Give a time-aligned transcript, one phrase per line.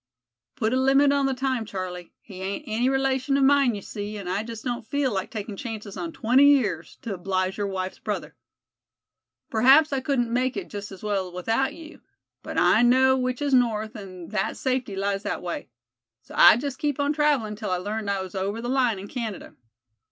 [0.55, 2.11] "Put a limit on the time, Charlie.
[2.21, 5.55] He ain't any relation of mine, you see, and I just don't feel like taking
[5.55, 8.35] chances on twenty years to oblige your wife's brother.
[9.51, 12.01] P'raps I couldn't make it just as well without you,
[12.41, 15.69] but I know which is north, an' that safety lies that way;
[16.23, 19.07] so I'd just keep on travelin' till I learned I was over the line in
[19.07, 19.53] Canada."